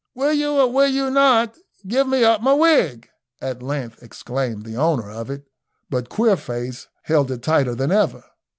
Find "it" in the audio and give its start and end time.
5.29-5.45, 7.29-7.43